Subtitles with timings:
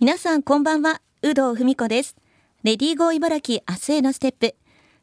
[0.00, 2.14] 皆さんこんばんは、有働文子です。
[2.62, 4.54] レディーゴー茨城明日へのステップ。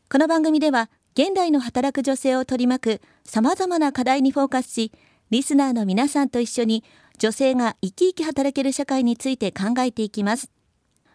[0.10, 4.94] この番組では、現代の働く女性を取り巻く様々な課題にフォーカスし、
[5.32, 6.86] リスナーの皆さんと一緒に
[7.18, 10.50] 女性が生き生き働ける社会について考えていきます。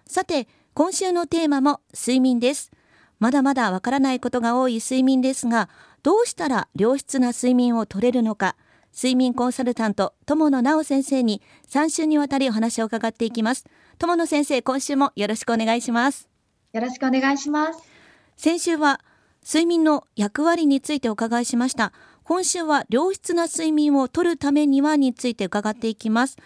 [0.06, 2.72] さて、今週のテーマも睡眠です。
[3.18, 5.70] まだまだわからないことが多い睡眠ですが、
[6.02, 8.56] どうしたら良質な睡眠を取れるのか、
[8.92, 13.64] 睡眠コンサルタント友野直先生に3週にわたりお話を伺っていきます。
[13.98, 16.28] 友野先生今週もよろしくお願いします。
[16.72, 17.80] よろしくお願いします。
[18.36, 19.00] 先週は
[19.44, 21.92] 睡眠の役割についてお伺いしました。
[22.24, 26.36] 今週は良質な睡眠をとるためにはについて伺っていきます。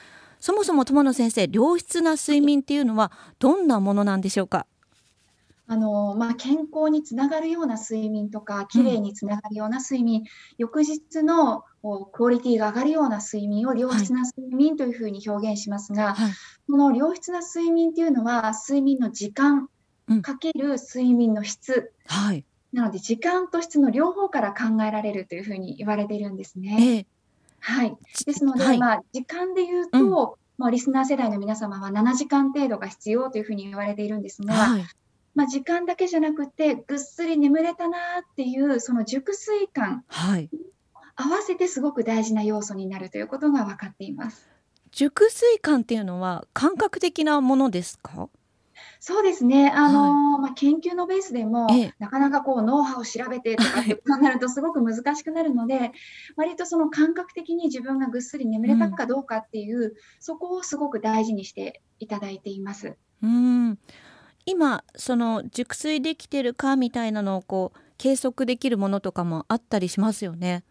[0.41, 4.66] そもそも友野先生良質な睡眠っていうのはどんなものなんでしょうか？
[5.66, 10.27] あのまあ、健康につながるような睡眠とか、きれいにつながるような睡眠、うん、
[10.59, 11.64] 翌日の
[12.12, 16.32] クオリティが上がるような睡眠を良質な睡眠というふうに表現しますが、はい、
[16.70, 19.70] この良質な睡眠っていうのは、睡眠の時間
[20.20, 26.77] かける睡眠の質、うんはい、なので時間と質の両方から考えられるというふうに言われているんですね。
[26.78, 27.06] えー、
[27.61, 27.96] はい、
[28.27, 30.11] ですので、はい、まあ、時間で言うと、うん、
[30.58, 34.84] まあ、リスナー世代の皆様は7時間程度が必要というふうに言われているんですが、はい
[35.34, 40.48] まあ、時間だけじゃなくてぐっすり眠れたなっていうその熟睡感、はい、
[41.16, 44.48] 合わせてすごく大事な要素になるということが分かっています。
[44.92, 48.28] 熟睡感っていうのは感覚的なものですか？
[49.00, 49.70] そうですね。
[49.70, 55.92] あの、はい、まあ、研究のベースでも、ええ、なかなかこうノウハウを調べてとかってことになるとすごく難しくなるので、はい、
[56.36, 62.96] 割とその感覚的に自分がぐっすり眠れたかどうかっていう、うん、そこをすごく大事にしていただいています。
[63.22, 63.78] うん。
[64.47, 70.64] 今その熟睡できてるかみたいなのをこう計測できるものとかもあったりしますよね。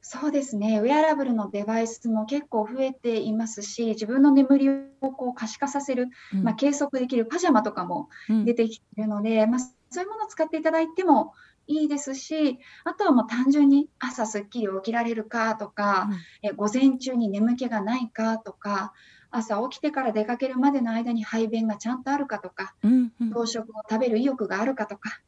[0.00, 0.78] そうですね。
[0.78, 8.08] ウェアラブルのデバイスも結構増えていますし、自分の眠りをこう可視化させる、うん、まあ、計測できるパジャマとかも
[8.46, 11.34] 出てきているので、うん、まあ、そういうものを使っていただいても
[11.66, 16.08] いいですし、あとはもう単純に朝すっきり起きられるかとか、
[16.42, 18.94] うん、え午前中に眠気がないかとか、
[19.30, 25.20] 朝起きてから出かけるまでの間に排便がちゃんとあるかとか、うんうん、朝食を食べる意欲があるかとか、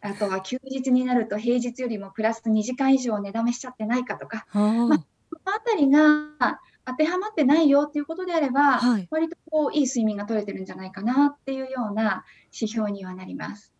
[0.00, 5.06] あとは休日になると平日よりもプラス2時間以上寝だめしちゃってないかとか、まあ、こ
[5.46, 13.72] の辺りが当てはまってないよっていうことであれば、はい、割とこういい睡眠が取れてるんじゃないかなっていうような指標にはなります。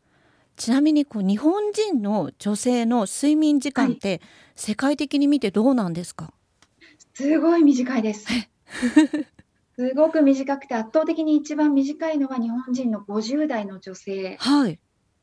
[0.56, 4.22] ちなみにこう日本人の女性の睡眠時間って
[4.54, 8.26] 世界的に見てどうなんですか、はい、すごい短いです。
[9.76, 14.78] すごく短くて圧倒的に一番短いのは日本人の50代の女性、はい、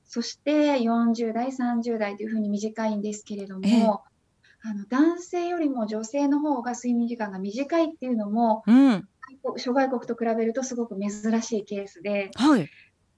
[0.06, 4.04] そして40代30代というふうに短いんですけれども、
[4.64, 9.08] あの男性よりも女性の方が睡眠時間が短いっていうのも、うん、
[9.58, 12.70] 諸外国と比べるとすごく珍しいケースで、はい、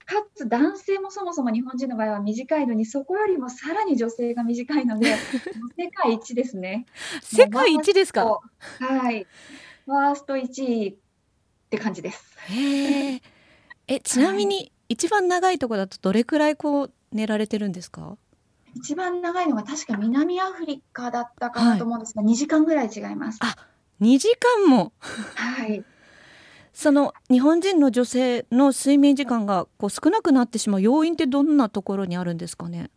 [0.06, 5.16] かつ男性もそもそも日本人の場合は短いのにそこよりもさらに女性が短いので
[5.78, 6.86] 世界一ですね。
[7.22, 8.40] 世界一ですか？
[8.80, 9.26] はい。
[9.86, 10.98] ファースト1位
[11.74, 12.24] って感じです。
[12.50, 13.16] へ
[13.88, 14.00] え。
[14.02, 18.18] ちなみに、一番長いところだとどれくらいこう寝られてるんですか？
[18.76, 23.40] 一番長いのが確か南アフリカだったかなと思うんですが、はい、2時間ぐらい違います。
[23.42, 23.56] あ、
[24.02, 24.30] 2時
[24.66, 24.94] 間も？
[25.36, 25.84] はい。
[26.74, 32.90] その日本人の女性の睡眠時間がこう少なくなってしまう要因ってどんなところにあるんですかね？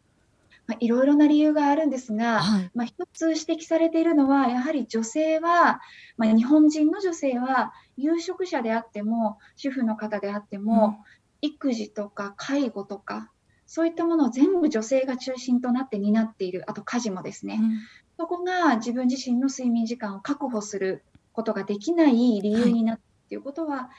[0.67, 5.81] まあ、いろいろな理由があるんですが、はい、まあ、一つ指摘されているのは、やはり女性は、
[6.17, 10.87] まあ、日本人の女性は、有職者であっても、主婦の方であっても、
[11.43, 13.31] うん、育児とか介護とか、
[13.67, 17.79] そういったものを全部女性が中心となって担っている、あと家事もですね、うん、
[18.19, 23.91] そこが自分自身の睡眠時間を確保することができない理由になっていることは、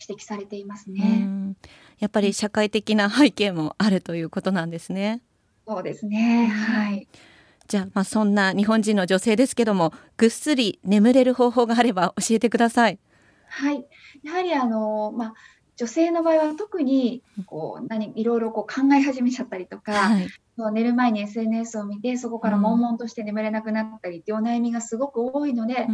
[0.00, 1.54] 指摘されていますね、
[1.98, 5.22] やっぱり社会的な背景もあるということなんですね。
[5.66, 6.46] そうですね。
[6.46, 7.08] はい。
[7.66, 12.98] じゃあ、まあ、そんな日本人の女性ですけども、ぐっすり眠れる方法があれば教えてください。
[13.48, 13.84] はい。
[14.22, 15.34] やはりあの、まあ、
[15.76, 20.28] 女性の場合は特にこう何いろいろこう考え始めちゃったりとか、はい、
[20.72, 25.86] 寝る前に SNS を見てそこから悶々として眠れなくなったりっていうお悩みがすごく多いので、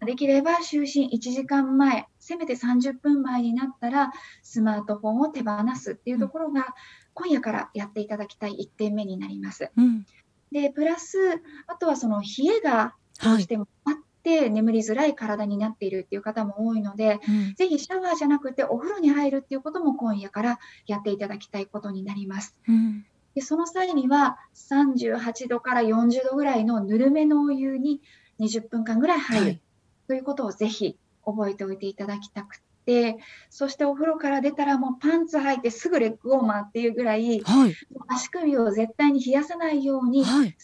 [0.00, 6.66] うん、できれば就寝1時間前せめて30分前になったらスマートフォンを手放すっていうところが、
[7.14, 9.70] 今夜からやっていただきたい1点目になります。
[9.76, 10.06] うん、
[10.50, 11.18] でプラス
[11.66, 22.56] あとはその冷えがどうしてもあって眠りづらい体になっているっていう方も多いので、うん、ぜひシャワーじゃなくてお風呂に入るっていうことも今夜からやっていただきたいことになります。
[22.68, 23.04] うん、
[23.34, 28.00] でその際には38度から40度ぐらいのぬるめのお湯に
[28.40, 29.60] 20分間ぐらい入る、はい、
[30.08, 33.18] ということをぜひ覚えておいていただきたくて
[33.50, 37.74] そしてお風呂から出たらもうパンツ履いてすぐレッグウォーマーっていうぐらい、はい、
[38.08, 40.54] 足首を絶対に冷やさないように、はい、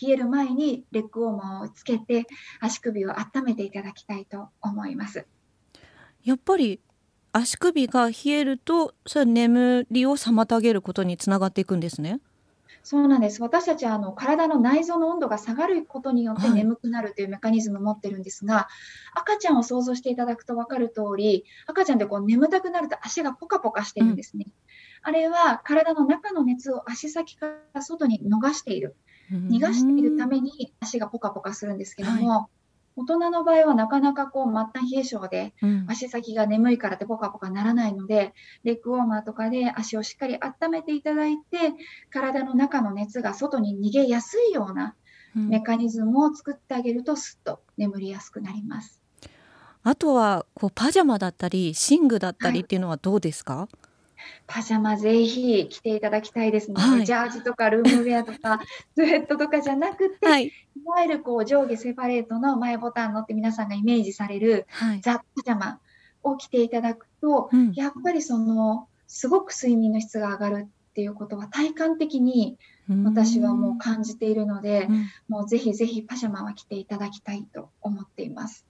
[0.00, 2.26] 冷える前にレッグウォーマーをつけて
[2.60, 5.26] 足首を温めていただきたいと思います。
[6.22, 6.80] やっぱり
[7.32, 12.20] 足首が冷えるとそれは眠りを妨げることにつながっていくんですね。
[12.82, 13.42] そうなんです。
[13.42, 18.64] 私たちはあの体の内臓の温度が下がることによって眠くなるというメカニズムを持ってるんですが、はい、
[19.20, 24.46] 赤ちゃんを想像していただくと分かる通り、赤ちゃんってこう眠たくなると足がポカポカしてるんですね。
[24.46, 24.52] うん、
[25.02, 28.96] あれは体の中の熱を足先から外に逃している。
[29.30, 32.55] 逃がしているために足がポカポカするんですけども、はい
[32.96, 35.54] 大人の場合はなかなかこう末端冷え性で、
[35.86, 38.32] 足先が眠いからってポカポカならないので、
[38.64, 41.74] レッグウォーマーとかで足をしっかり温めていただいて、
[42.10, 44.94] 体の中の熱が外に逃げやすいような
[45.34, 49.02] メカニズムを作ってあげると、すっと眠りやすくなります。
[49.82, 53.85] あとはこうパジャマだったり寝具だったりっていうのはどうですか、はい
[54.46, 56.80] パジャマぜひ着ていただきたいですね。
[56.80, 58.60] はい、ジャージとかルームウェアとか
[58.94, 60.50] スウェットとかじゃなくて、はい、い
[60.84, 65.80] わゆるこう上下セパレートの前ボタンのって皆さんがイメージされる、はい、ザ・パジャマ
[66.22, 72.56] を着ていただくと、うん、やっぱりそのすごく睡眠の質が上がるっていうことは体感的に
[73.04, 74.88] 私はもう感じているので、
[75.28, 78.64] もうぜひぜひパジャマは着ていただきたいと思っています。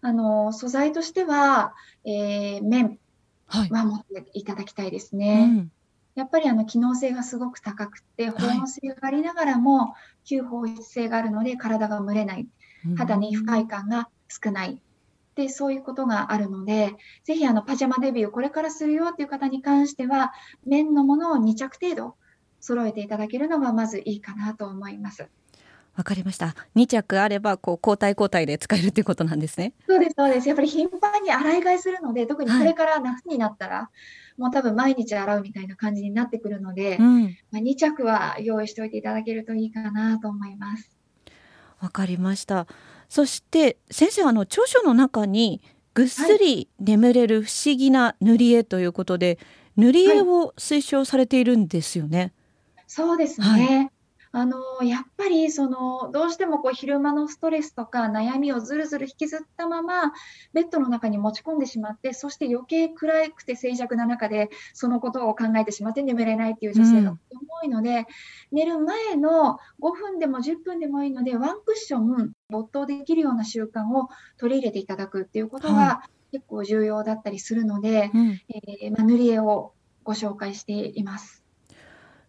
[0.00, 1.74] あの素材としては、
[2.04, 2.98] えー、綿
[3.48, 5.32] は持っていただきたいですね。
[5.32, 5.72] はいうん、
[6.14, 12.46] やっぱりあの機能性がすごく高くて、保温性がありながらも、吸放湿性があるので体が蒸れない、
[12.96, 14.80] 肌に不快感が少ない。
[15.34, 20.32] でそういうことがあるので、ぜひあのパジャマデビューこれからするよっていう方に関しては、
[20.66, 22.16] 綿のものを2着程度
[22.60, 25.28] 揃えていただけるのがまずいいかなと思います。
[25.98, 26.54] わかりました。
[26.76, 29.74] 2着あればこう交代交代で使えるということなんですね。
[29.88, 30.46] そうですそうです。
[30.46, 33.90] やっぱり頻繁に洗い替えするので、特にこれから夏になったら、は
[34.38, 40.96] い、もう多分毎日洗うみたいな感じになってくるので、うん、まあ、2着は用意しておいていただけるといいかなと思います。
[41.80, 42.68] わかりました。
[43.08, 45.60] そして先生あの著書の中に
[45.94, 52.32] ぐっすり眠れる不思議な塗り絵ということで、はい、塗り絵を推奨されているんですよね。
[52.86, 53.90] そうですね。
[54.32, 60.12] はいあのやっぱりそのどうしてもこう昼間のストレスとか悩みをずるずる引きずったまま
[60.52, 67.16] ベッドの中に持ち込んでしまってそして余計暗くて静寂な中でそのことを考えてしまって眠れないっていう女性が
[67.60, 68.06] 多いので、うん、
[68.52, 76.02] 寝る前の5分でも10分でもいいのでワンクッション没頭できるような習慣を取り入れていただくっていうことが
[76.32, 79.72] 結構重要だったりするので、うん、えー、まあ、塗り絵を
[80.04, 81.47] ご紹介しています。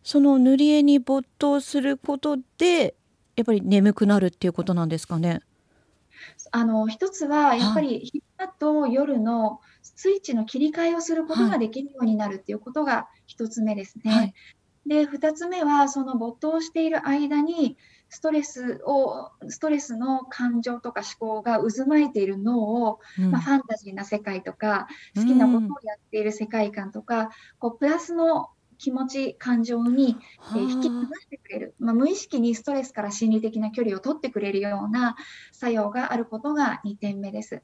[0.10, 2.96] その塗り絵に没頭することで
[3.36, 5.42] やっぱり眠くなるっていうことなんですかね？
[6.50, 14.12] あの一つはやっぱり昼間と夜のスイッチの切り替えをすることができるようになるっていうことが一つ目ですね。
[14.12, 14.34] はい、
[14.88, 17.78] で2つ目はその没頭している間に
[18.10, 27.30] ストレスをストレスの感情とか思考が渦巻いている脳を、うん、まあ、ファンタジーな世界とか好きなことをやっている世界観とか、うん、
[27.60, 30.18] こうプラスの気持ち、感情に、
[30.56, 35.16] えー、引き離してくれる、まあ、無意識にストレスから心理的な距離を取ってくれるような
[35.52, 37.62] 作用があることが2点目です。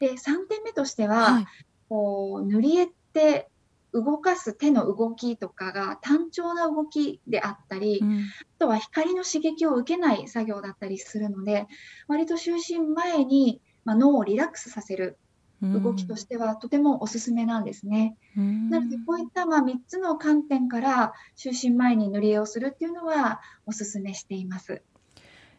[0.00, 1.46] で3点目としては、はい、
[1.88, 3.48] こう塗り絵って
[3.92, 8.22] 動かす手の動きとかが単調な動きであったり、うん、あ
[8.58, 11.66] とは光の刺激を受けない作業だったりするので
[12.08, 15.18] 割と就寝前に、まあ、脳をリラックスさせる
[15.62, 18.16] 動きとしてはとてもおすすめなんですね。
[18.36, 24.82] なのでこういったまあ3つの観点から就寝前に塗り絵をするっていうのはおすすめしています。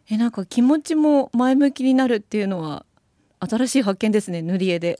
[0.09, 2.85] えなんか気持ちも前向きになるっていうのは
[3.39, 4.99] 新しい発見ですね塗り絵で。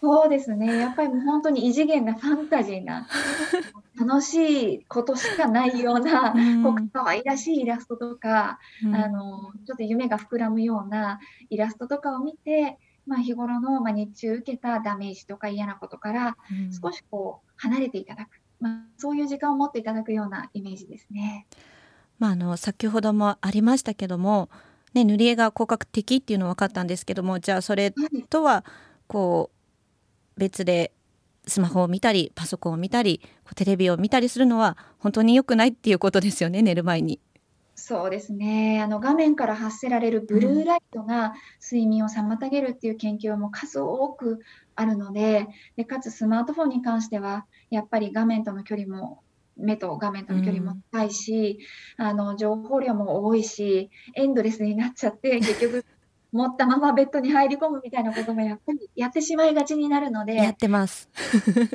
[0.00, 3.08] そうですねやっぱりもう本当に異次元なファンタジーな
[3.98, 4.34] 楽し
[4.74, 16.36] いことしかないような、うん、こう可愛らしいイラストとか、うん、あのちょっと夢が膨らむようなイラストとかを見てまあ、日頃の、まあ、日中受けたダメージとか嫌なことから
[16.82, 21.46] 少しこう離れていただく、うん、まあ、そういう時間を持っていただくようなイメージですね。
[22.18, 24.48] まあ、あの先ほどもありましたけども、
[24.94, 27.92] ね、塗り絵が効果的っていうのは分かったんですけどもじゃあそれ
[28.30, 28.64] とは
[29.08, 29.50] こ
[30.36, 30.92] う別で
[31.46, 33.20] スマホを見たりパソコンを見たり
[33.54, 37.20] テレビを見たりするのは本当に良くないっていうことですよね寝る前に。
[37.76, 38.80] そうですね。
[38.82, 44.40] あの画面から発せられるブルーライトが睡眠を妨げるっていう研究も数多く
[44.76, 49.22] あるので、でかつスマートフォンに関しては、やっぱり画面との距離も
[49.56, 51.58] 目と画面との距離も近いし、
[51.98, 55.84] うん、あの情報量も多いし、エンドレスになっちゃって、 結局
[56.32, 60.34] 持ったままベッドに入り込むみたいなこともやっぱりやってしまいがちになるので。
[60.34, 61.08] やってます。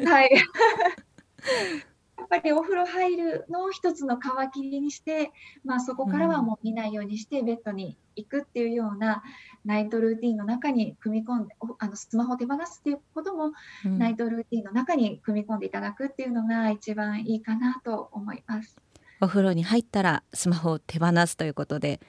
[0.06, 0.30] はい。
[2.30, 5.32] やっぱりお風呂入るのを一つの皮切りにして、
[5.66, 9.24] まあ、そこからはもう見ないようにしてベッドに行くっていうような
[9.66, 13.52] ナイトルーティンの中に組み込んであのスマホを手放すっていうことも、
[13.86, 18.78] うん、ナイトルーティンの中に組み込んでいただくっていうのが一番いいかなと思います。
[19.22, 22.00] お風呂に入ったらスマホを手放すということで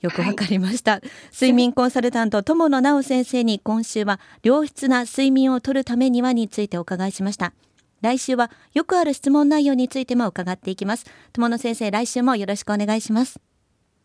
[0.00, 7.52] よくわかりました、はい、睡眠コンサルタント友野直先生に今週は良質な睡眠をとるためにはについてお伺いしました
[8.00, 11.06] 来週はよくある質問内容についても伺っていきます。
[11.32, 13.40] 友野先生来週もよろしくお願いします。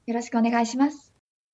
[0.05, 1.12] よろしくお願いします。